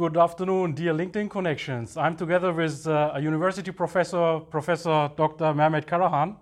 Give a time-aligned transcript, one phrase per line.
[0.00, 1.94] Good afternoon, dear LinkedIn connections.
[1.98, 5.52] I'm together with uh, a university professor, Professor Dr.
[5.52, 6.36] Mehmet Karahan,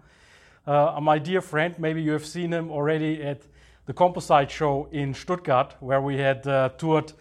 [0.65, 1.75] uh, my dear friend.
[1.77, 3.43] Maybe you have seen him already at
[3.87, 7.13] the Composite Show in Stuttgart, where we had uh, toured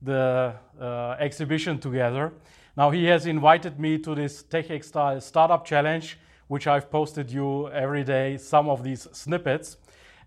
[0.00, 2.34] the uh, exhibition together.
[2.76, 8.04] Now he has invited me to this TechXtile Startup Challenge, which I've posted you every
[8.04, 9.76] day some of these snippets.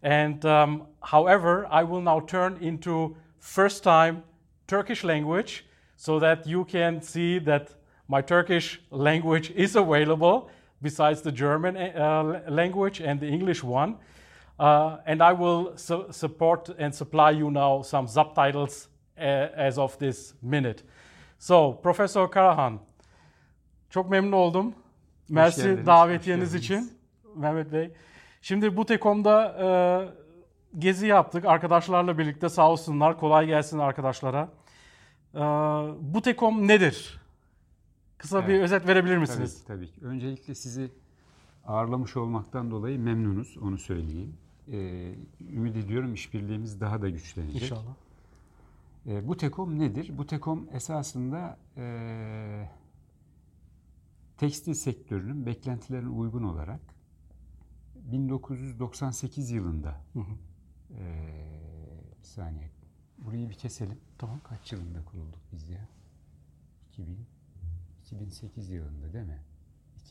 [0.02, 4.24] And um, however, I will now turn into first time
[4.68, 5.66] Turkish language
[5.96, 7.70] so that you can see that
[8.08, 10.50] my Turkish language is available
[10.82, 13.96] besides the German uh, language and the English one.
[14.60, 19.22] Uh, and I will su support and supply you now some subtitles uh,
[19.56, 20.84] as of this minute.
[21.40, 22.80] So, Professor Karahan,
[23.90, 24.76] çok memnun oldum.
[25.30, 26.92] Mersi davetiyeniz için
[27.36, 27.92] Mehmet Bey.
[28.42, 29.68] Şimdi bu Tekom'da e,
[30.80, 33.20] gezi yaptık arkadaşlarla birlikte sağ olsunlar.
[33.20, 34.50] Kolay gelsin arkadaşlara.
[35.36, 35.40] Ee,
[36.02, 37.22] bu Tekom nedir?
[38.18, 38.50] Kısa evet.
[38.50, 39.64] bir özet verebilir misiniz?
[39.68, 40.06] Tabii, tabii ki.
[40.06, 40.92] Öncelikle sizi
[41.66, 44.38] ağırlamış olmaktan dolayı memnunuz, onu söyleyeyim.
[44.72, 47.62] Ee, ümit ediyorum işbirliğimiz daha da güçlenecek.
[47.62, 47.94] İnşallah.
[49.08, 50.12] Ee, bu Tekom nedir?
[50.18, 52.70] Bu Tekom esasında e,
[54.38, 56.82] tekstil sektörünün beklentilerine uygun olarak
[57.96, 60.34] 1998 yılında hı hı.
[61.00, 61.06] E,
[62.20, 62.74] bir saniye
[63.26, 64.00] Burayı bir keselim.
[64.18, 64.40] Tamam.
[64.44, 65.88] Kaç yılında kurulduk biz ya?
[66.92, 67.26] 2000,
[68.02, 69.42] 2008 yılında değil mi?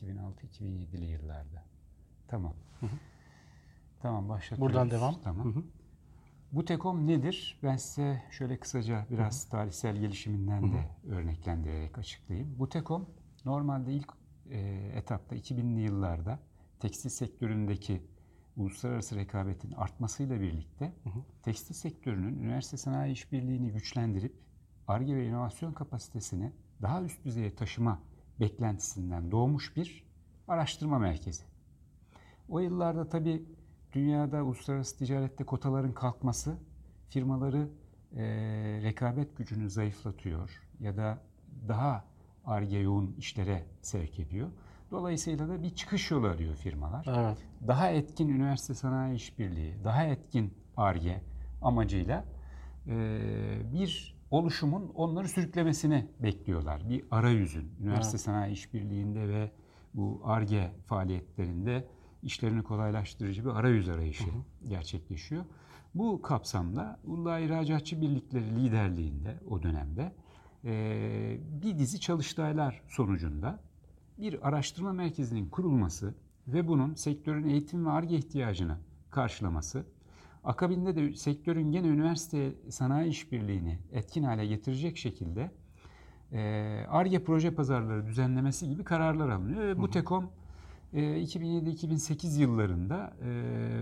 [0.01, 1.63] 2006-2007'li yıllarda.
[2.27, 2.53] Tamam.
[2.79, 2.89] Hı hı.
[4.01, 4.73] Tamam başlatıyoruz.
[4.73, 5.21] Buradan devam.
[5.23, 5.45] Tamam.
[5.45, 5.63] Hı hı.
[6.51, 7.59] Bu Tekom nedir?
[7.63, 9.51] Ben size şöyle kısaca biraz hı hı.
[9.51, 11.15] tarihsel gelişiminden de hı hı.
[11.15, 12.59] örneklendirerek açıklayayım.
[12.59, 13.09] Bu Tekom
[13.45, 14.13] normalde ilk
[14.49, 14.59] e,
[14.95, 16.39] etapta 2000'li yıllarda
[16.79, 18.01] tekstil sektöründeki
[18.57, 21.19] uluslararası rekabetin artmasıyla birlikte hı hı.
[21.43, 24.35] tekstil sektörünün üniversite sanayi işbirliğini güçlendirip
[24.87, 27.99] ARGE ve inovasyon kapasitesini daha üst düzeye taşıma
[28.39, 30.03] beklentisinden doğmuş bir
[30.47, 31.43] araştırma merkezi.
[32.49, 33.45] O yıllarda tabii
[33.93, 36.57] dünyada uluslararası ticarette kotaların kalkması
[37.09, 37.69] firmaları
[38.15, 38.23] e,
[38.83, 41.21] rekabet gücünü zayıflatıyor ya da
[41.67, 42.05] daha
[42.45, 44.49] ARGE yoğun işlere sevk ediyor.
[44.93, 47.05] Dolayısıyla da bir çıkış yolu arıyor firmalar.
[47.09, 47.37] Evet.
[47.67, 51.21] Daha etkin üniversite sanayi işbirliği, daha etkin ARGE
[51.61, 52.25] amacıyla
[52.87, 52.93] e,
[53.73, 56.89] bir oluşumun onları sürüklemesini bekliyorlar.
[56.89, 58.21] Bir arayüzün üniversite evet.
[58.21, 59.51] sanayi işbirliğinde ve
[59.93, 61.87] bu ARGE faaliyetlerinde
[62.23, 64.69] işlerini kolaylaştırıcı bir arayüz arayışı hı hı.
[64.69, 65.45] gerçekleşiyor.
[65.95, 70.11] Bu kapsamda Uludağ İhracatçı Birlikleri liderliğinde o dönemde
[70.65, 73.59] e, bir dizi çalıştaylar sonucunda
[74.17, 76.15] bir araştırma merkezinin kurulması
[76.47, 78.77] ve bunun sektörün eğitim ve ARGE ihtiyacını
[79.11, 79.85] karşılaması,
[80.43, 85.51] akabinde de sektörün gene üniversite sanayi işbirliğini etkin hale getirecek şekilde
[86.89, 89.63] ARGE proje pazarları düzenlemesi gibi kararlar alınıyor.
[89.63, 90.29] Ve bu TEKOM
[90.93, 93.13] 2007-2008 yıllarında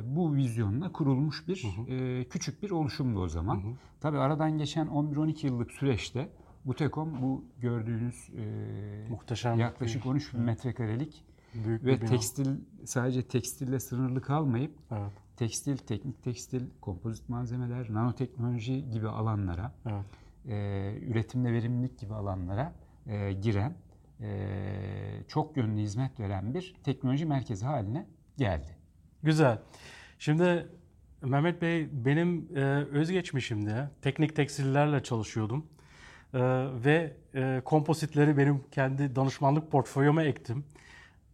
[0.04, 2.30] bu vizyonla kurulmuş bir hı hı.
[2.30, 3.56] küçük bir oluşumdu o zaman.
[3.56, 3.72] Hı hı.
[4.00, 6.30] Tabii aradan geçen 11-12 yıllık süreçte
[6.66, 12.50] Butekom bu gördüğünüz e, Muhteşem yaklaşık 13 bin metrekarelik Büyük ve tekstil
[12.86, 15.12] sadece tekstille sınırlı kalmayıp evet.
[15.38, 20.06] tekstil, teknik tekstil, kompozit malzemeler, nanoteknoloji gibi alanlara, evet.
[20.48, 22.74] e, üretimde verimlilik gibi alanlara
[23.08, 23.76] e, giren
[24.22, 28.06] e, çok yönlü hizmet veren bir teknoloji merkezi haline
[28.38, 28.78] geldi.
[29.24, 29.60] Güzel.
[30.20, 30.68] Şimdi
[31.22, 32.60] Mehmet Bey benim e,
[32.92, 35.66] özgeçmişimde teknik tekstillerle çalışıyordum.
[36.34, 36.40] Ee,
[36.86, 40.64] ve e, kompozitleri benim kendi danışmanlık portföyüme ektim.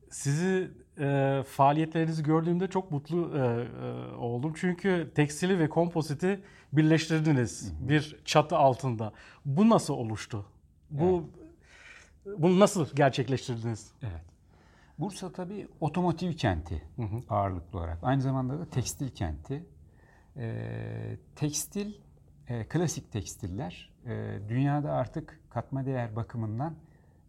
[0.09, 4.53] Sizi e, faaliyetlerinizi gördüğümde çok mutlu e, e, oldum.
[4.55, 6.41] Çünkü tekstili ve kompoziti
[6.73, 7.89] birleştirdiniz hı hı.
[7.89, 9.13] bir çatı altında.
[9.45, 10.45] Bu nasıl oluştu?
[10.89, 11.47] Bu evet.
[12.37, 13.91] Bunu nasıl gerçekleştirdiniz?
[14.01, 14.21] Evet.
[14.99, 17.19] Bursa tabii otomotiv kenti hı hı.
[17.29, 17.97] ağırlıklı olarak.
[18.01, 19.65] Aynı zamanda da tekstil kenti.
[20.37, 21.93] Ee, tekstil,
[22.49, 26.75] e, klasik tekstiller e, dünyada artık katma değer bakımından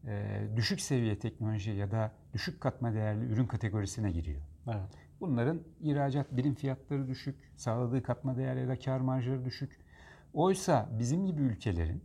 [0.06, 4.40] e, düşük seviye teknoloji ya da düşük katma değerli ürün kategorisine giriyor.
[4.66, 4.90] Evet.
[5.20, 9.80] Bunların ihracat birim fiyatları düşük, sağladığı katma değer ya da kar marjları düşük.
[10.34, 12.02] Oysa bizim gibi ülkelerin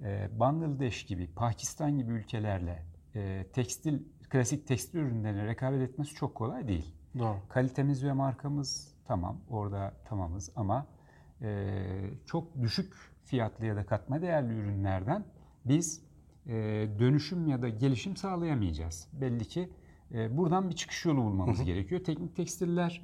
[0.00, 2.82] e, Bangladeş gibi, Pakistan gibi ülkelerle
[3.14, 6.94] e, tekstil, klasik tekstil ürünlerine rekabet etmesi çok kolay değil.
[7.18, 7.36] Doğru.
[7.48, 10.86] Kalitemiz ve markamız tamam, orada tamamız ama
[11.42, 11.84] e,
[12.26, 12.94] çok düşük
[13.24, 15.24] fiyatlı ya da katma değerli ürünlerden
[15.64, 16.02] biz
[16.46, 16.52] e,
[16.98, 19.08] dönüşüm ya da gelişim sağlayamayacağız.
[19.12, 19.70] Belli ki
[20.12, 21.66] e, buradan bir çıkış yolu bulmamız Hı hı.
[21.66, 22.04] gerekiyor.
[22.04, 23.02] Teknik tekstiller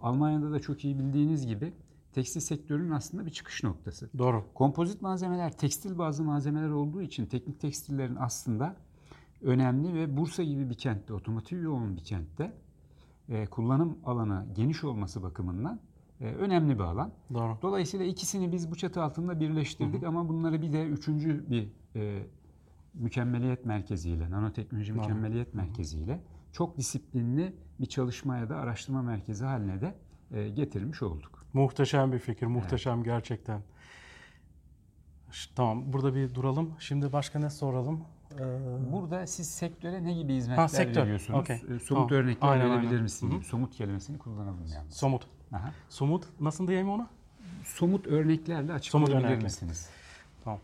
[0.00, 1.72] Almanya'da da çok iyi bildiğiniz gibi
[2.12, 4.10] tekstil sektörünün aslında bir çıkış noktası.
[4.18, 4.44] Doğru.
[4.54, 8.76] Kompozit malzemeler tekstil bazı malzemeler olduğu için teknik tekstillerin aslında
[9.42, 12.52] önemli ve Bursa gibi bir kentte, otomotiv yoğun bir kentte
[13.28, 15.80] e, kullanım alanı geniş olması bakımından
[16.24, 17.12] önemli bir alan.
[17.34, 17.58] Doğru.
[17.62, 22.22] Dolayısıyla ikisini biz bu çatı altında birleştirdik ama bunları bir de üçüncü bir e,
[22.94, 25.00] mükemmeliyet merkeziyle, nanoteknoloji Doğru.
[25.00, 26.20] mükemmeliyet merkeziyle
[26.52, 29.94] çok disiplinli bir çalışmaya da araştırma merkezi haline de
[30.32, 31.44] e, getirmiş olduk.
[31.52, 33.62] Muhteşem bir fikir, muhteşem gerçekten.
[35.30, 36.74] Ş- Tamam, burada bir duralım.
[36.78, 38.00] Şimdi başka ne soralım?
[38.34, 41.02] Ee, Burada siz sektöre ne gibi hizmetler Ha, sektör.
[41.02, 41.40] veriyorsunuz?
[41.40, 41.56] Okey.
[41.56, 42.10] E, Somut Tamam.
[42.10, 43.02] örnekler Aynen, verebilir aynen.
[43.02, 43.34] misiniz?
[43.34, 43.42] Hı hı.
[43.44, 44.94] Somut kelimesini kullanalım yalnız.
[44.94, 45.26] somut.
[45.52, 45.72] Aha.
[45.88, 47.08] Somut, nasıl diyeyim onu?
[47.64, 49.90] Somut örneklerle açıklayabilir misiniz?
[50.44, 50.60] Tamam.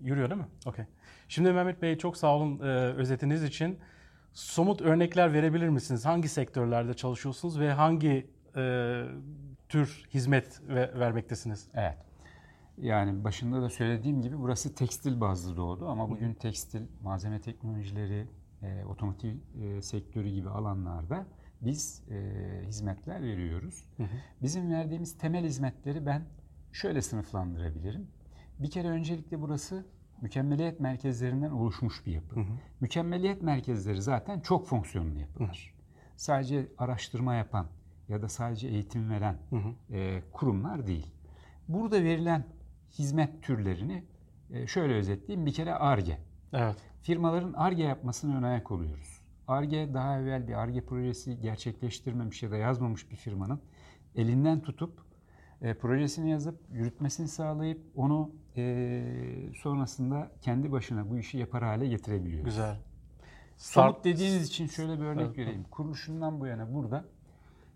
[0.00, 0.46] Yürüyor değil mi?
[0.66, 0.84] Okey.
[1.28, 3.78] Şimdi Mehmet Bey çok sağ olun e, özetiniz için.
[4.32, 6.06] Somut örnekler verebilir misiniz?
[6.06, 9.04] Hangi sektörlerde çalışıyorsunuz ve hangi e,
[9.68, 11.68] tür hizmet ve, vermektesiniz?
[11.74, 11.96] Evet.
[12.78, 18.26] Yani başında da söylediğim gibi burası tekstil bazlı doğdu ama bugün tekstil, malzeme teknolojileri,
[18.62, 21.26] e, otomotiv e, sektörü gibi alanlarda
[21.60, 22.16] biz e,
[22.66, 23.84] hizmetler veriyoruz.
[23.96, 24.08] Hı hı.
[24.42, 26.22] Bizim verdiğimiz temel hizmetleri ben
[26.72, 28.06] şöyle sınıflandırabilirim.
[28.58, 29.86] Bir kere öncelikle burası
[30.20, 32.36] mükemmeliyet merkezlerinden oluşmuş bir yapı.
[32.36, 32.52] Hı hı.
[32.80, 35.74] Mükemmeliyet merkezleri zaten çok fonksiyonlu yapılar.
[36.16, 37.66] Sadece araştırma yapan
[38.08, 39.96] ya da sadece eğitim veren Hı hı.
[39.96, 41.06] e, kurumlar değil.
[41.68, 42.44] Burada verilen
[42.98, 44.04] hizmet türlerini
[44.50, 45.46] e, şöyle özetleyeyim.
[45.46, 46.18] Bir kere ARGE.
[46.52, 46.76] Evet.
[47.02, 49.19] Firmaların ARGE yapmasına ön ayak oluyoruz.
[49.50, 53.60] ARGE daha evvel bir ARGE projesi gerçekleştirmemiş ya da yazmamış bir firmanın
[54.16, 54.98] elinden tutup
[55.62, 59.04] e, projesini yazıp yürütmesini sağlayıp onu e,
[59.56, 62.44] sonrasında kendi başına bu işi yapar hale getirebiliyoruz.
[62.44, 62.76] Güzel.
[63.56, 65.38] Somut Start- dediğiniz için şöyle bir örnek Evet.
[65.38, 65.64] vereyim.
[65.70, 67.04] Kuruluşundan bu yana burada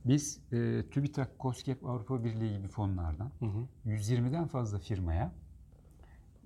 [0.04, 3.66] biz e, TÜBİTAK, KOSGEB, Avrupa Birliği gibi fonlardan Hı hı.
[3.86, 5.32] 120'den fazla firmaya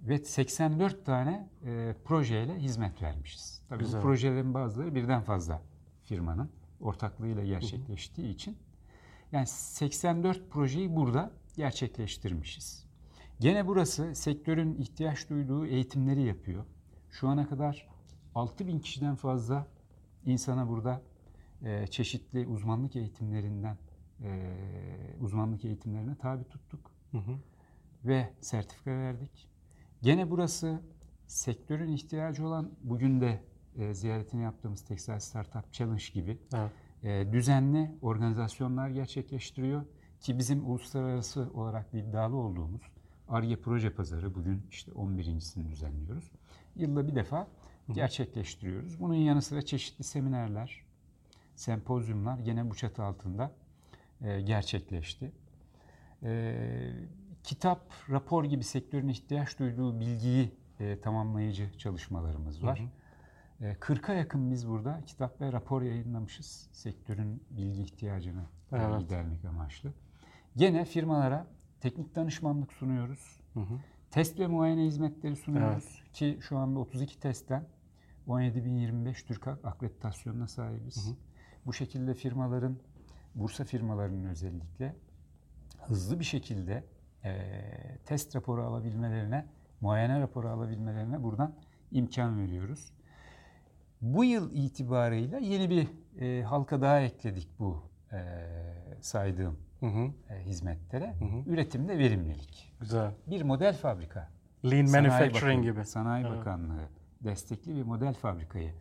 [0.03, 3.63] ve 84 tane e, projeyle hizmet vermişiz.
[3.69, 4.01] Tabii Güzel.
[4.01, 5.63] bu projelerin bazıları birden fazla
[6.05, 6.51] firmanın
[6.81, 8.59] ortaklığıyla gerçekleştiği için
[9.33, 12.87] yani 84 projeyi burada gerçekleştirmişiz.
[13.41, 16.65] Gene burası sektörün ihtiyaç duyduğu eğitimleri yapıyor.
[17.11, 17.89] Şu ana kadar
[18.35, 19.67] 6000 kişiden fazla
[20.25, 21.03] insana burada
[21.63, 23.79] e, çeşitli uzmanlık eğitimlerinden
[24.23, 24.55] e,
[25.21, 27.39] uzmanlık eğitimlerine tabi tuttuk Hı hı.
[28.05, 29.49] ve sertifika verdik.
[30.03, 30.81] Gene burası
[31.27, 33.41] sektörün ihtiyacı olan bugün de
[33.77, 36.71] e, ziyaretini yaptığımız Textile Startup Challenge gibi Evet.
[37.03, 39.85] e, düzenli organizasyonlar gerçekleştiriyor
[40.21, 42.83] ki bizim uluslararası olarak iddialı olduğumuz
[43.29, 46.31] ARGE proje pazarı bugün işte 11.sini düzenliyoruz.
[46.77, 47.49] Yılda bir defa
[47.93, 49.01] gerçekleştiriyoruz.
[49.01, 50.83] Bunun yanı sıra çeşitli seminerler,
[51.57, 53.53] sempozyumlar gene bu çatı altında
[54.21, 55.33] e, gerçekleşti.
[56.23, 56.93] E,
[57.49, 57.81] kitap,
[58.11, 62.83] rapor gibi sektörün ihtiyaç duyduğu bilgiyi e, tamamlayıcı çalışmalarımız var.
[63.61, 69.01] E, 40'a yakın biz burada kitap ve rapor yayınlamışız sektörün bilgi ihtiyacını Evet.
[69.01, 69.93] gidermek amaçlı.
[70.57, 71.47] Gene firmalara
[71.81, 73.41] teknik danışmanlık sunuyoruz.
[73.55, 73.75] Hı hı.
[74.11, 77.65] Test ve muayene hizmetleri sunuyoruz ki şu anda 32 testten
[78.29, 81.15] 17.025 Türk akreditasyonuna sahibiz.
[81.67, 82.77] Bu şekilde firmaların,
[83.35, 84.95] Bursa firmalarının özellikle
[85.79, 86.85] hızlı bir şekilde
[87.25, 89.47] eee, test raporu alabilmelerine,
[89.81, 91.55] muayene raporu alabilmelerine buradan
[91.93, 92.93] imkan veriyoruz.
[94.01, 95.89] Bu yıl itibarıyla yeni bir
[96.21, 97.83] eee, halka daha ekledik bu
[98.13, 98.19] eee,
[99.01, 100.11] saydığım Hı hı.
[100.31, 101.13] eee, hizmetlere.
[101.13, 101.51] hı.
[101.51, 102.75] Üretimde verimlilik.
[102.81, 103.11] Güzel.
[103.27, 104.29] Bir model fabrika.
[104.65, 105.85] Lean Sanayi manufacturing Bakan- gibi.
[105.85, 106.39] Sanayi Evet.
[106.39, 106.89] Bakanlığı
[107.25, 108.73] destekli bir model fabrikayı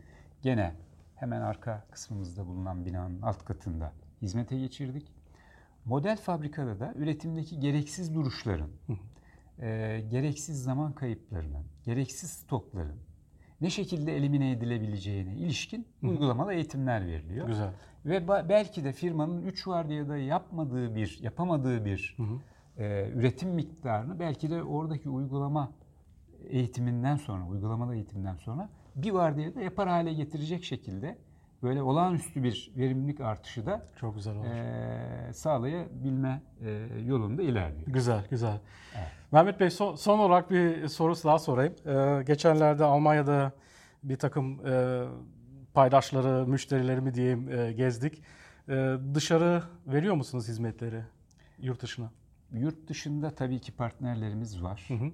[0.42, 0.74] gene
[1.16, 3.92] hemen arka kısmımızda bulunan binanın alt katında
[4.22, 5.14] hizmete geçirdik.
[5.88, 8.70] Model fabrikada da üretimdeki gereksiz duruşların,
[9.62, 12.98] e, gereksiz zaman kayıplarının, gereksiz stokların
[13.62, 17.48] ne şekilde elimine edilebileceğine ilişkin uygulamalı eğitimler veriliyor.
[17.48, 17.74] Güzel.
[18.06, 22.18] Ve ba- belki de firmanın 3 vardiyada yapmadığı bir, yapamadığı bir
[22.78, 25.72] e, üretim miktarını belki de oradaki uygulama
[26.50, 31.18] eğitiminden sonra, uygulamalı eğitimden sonra bir vardiyada yapar hale getirecek şekilde
[31.64, 34.46] böyle olağanüstü bir verimlilik artışı da Çok güzel olur.
[34.46, 36.70] e, sağlayabilme e,
[37.06, 37.88] yolunda ilerliyor.
[37.88, 38.60] Güzel, güzel.
[38.96, 39.08] Evet.
[39.32, 41.74] Mehmet Bey son, son olarak bir soru daha sorayım.
[41.86, 43.52] Ee, geçenlerde Almanya'da
[44.04, 45.04] bir takım e,
[45.74, 48.22] paydaşları, müşterileri mi diyeyim e, gezdik.
[48.70, 51.02] E, dışarı veriyor musunuz hizmetleri
[51.60, 52.12] yurt dışına?
[52.52, 54.86] Yurt dışında tabii ki partnerlerimiz var.
[54.88, 55.12] Hı hı.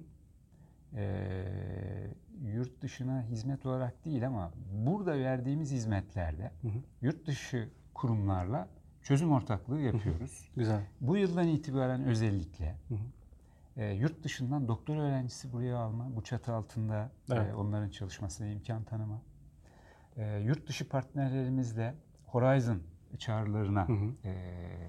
[0.96, 2.10] Ee,
[2.42, 4.52] yurt dışına hizmet olarak değil ama
[4.86, 6.78] burada verdiğimiz hizmetlerde Hı hı.
[7.02, 8.68] yurt dışı kurumlarla
[9.02, 10.50] çözüm ortaklığı yapıyoruz.
[10.56, 10.80] Güzel.
[11.00, 12.98] Bu yıldan itibaren özellikle Hı hı.
[13.82, 17.54] e, yurt dışından doktor öğrencisi buraya alma, bu çatı altında e, Evet.
[17.54, 19.22] onların çalışmasına imkan tanıma.
[20.16, 21.94] E, yurt dışı partnerlerimizle
[22.26, 22.82] Horizon
[23.18, 24.28] çağrılarına Hı hı.
[24.28, 24.34] e,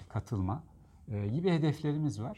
[0.10, 0.64] katılma
[1.08, 2.38] e, gibi hedeflerimiz var.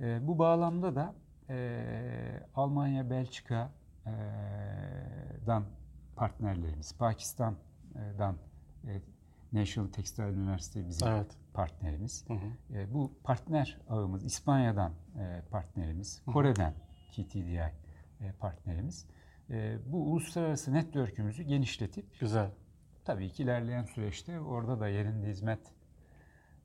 [0.00, 1.14] E, bu bağlamda da
[1.50, 3.70] e, Almanya, Belçika
[4.06, 4.10] e,
[5.46, 5.64] dan
[6.16, 8.36] partnerlerimiz, Pakistan'dan
[8.86, 9.00] e,
[9.52, 11.36] National Textile University bizim Evet.
[11.54, 12.24] partnerimiz.
[12.28, 12.78] Hı hı.
[12.78, 16.74] E, bu partner ağımız İspanya'dan e, partnerimiz, Kore'den
[17.12, 17.72] TTDI
[18.20, 19.06] e, partnerimiz.
[19.50, 22.50] E, bu uluslararası network'ümüzü genişletip Güzel.
[23.04, 25.60] tabii ki ilerleyen süreçte orada da yerinde hizmet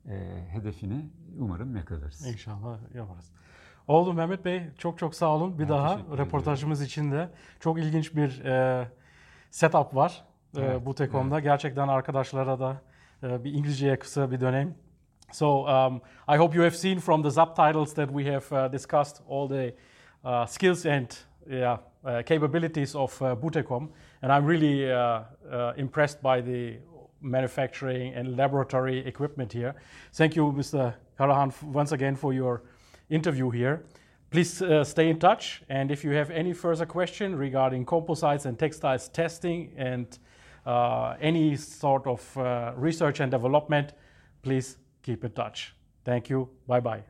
[0.08, 2.26] e, hedefini umarım yakalarız.
[2.26, 3.32] İnşallah yaparız.
[3.88, 4.62] Oldu Mehmet Bey.
[4.78, 5.58] Çok çok sağ olun.
[5.58, 7.28] Bir Ben daha röportajımız için de
[7.60, 8.88] çok ilginç bir e,
[9.50, 10.24] setup var
[10.56, 11.40] e, Evet, bu Tekom'da.
[11.40, 12.82] Gerçekten arkadaşlara da
[13.22, 14.74] e, bir İngilizceye kısa bir döneyim.
[15.32, 19.16] So um, I hope you have seen from the subtitles that we have uh, discussed
[19.28, 19.74] all the
[20.24, 21.08] uh, skills and
[21.50, 23.88] yeah, uh, capabilities of uh, Butecom,
[24.22, 26.78] and I'm really uh, uh, impressed by the
[27.20, 29.74] manufacturing and laboratory equipment here.
[30.12, 30.94] Thank you, Mr.
[31.18, 32.62] Karahan, once again for your
[33.08, 33.84] interview here.
[34.30, 38.58] Please uh, stay in touch, and if you have any further question regarding composites and
[38.58, 40.18] textiles testing and
[40.66, 43.92] uh, any sort of uh, research and development,
[44.42, 45.74] please keep in touch.
[46.04, 46.48] Thank you.
[46.66, 47.02] Bye bye.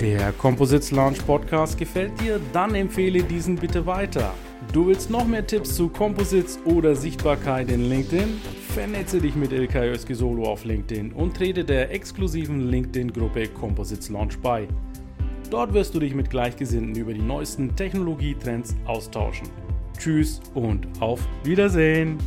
[0.00, 2.40] Der Composites Launch Podcast gefällt dir?
[2.52, 4.32] Dann empfehle diesen bitte weiter.
[4.72, 8.40] Du willst noch mehr Tipps zu Composites oder Sichtbarkeit in LinkedIn?
[8.74, 14.38] Vernetze dich mit Ilkay Özki Solo auf LinkedIn und trete der exklusiven LinkedIn-Gruppe Composites Launch
[14.38, 14.68] bei.
[15.50, 19.48] Dort wirst du dich mit Gleichgesinnten über die neuesten Technologietrends austauschen.
[19.98, 22.18] Tschüss und auf Wiedersehen!